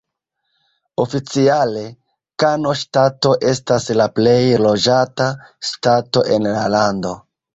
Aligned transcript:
Oficiale, 1.01 1.83
Kano 2.43 2.71
Ŝtato 2.79 3.35
estas 3.51 3.85
la 4.01 4.09
plej 4.21 4.35
loĝata 4.69 5.27
ŝtato 5.71 6.27
en 6.37 6.49
la 6.57 6.65
lando. 6.77 7.13